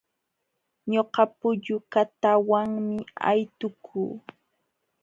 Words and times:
Ñuqa 0.91 1.23
pullu 1.37 1.75
kataawanmi 1.93 2.97
aytukuu. 3.29 4.13